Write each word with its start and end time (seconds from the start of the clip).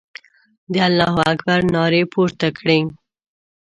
د 0.71 0.73
الله 0.87 1.13
اکبر 1.31 1.59
نارې 1.73 2.03
پورته 2.13 2.47
کړې. 2.57 2.79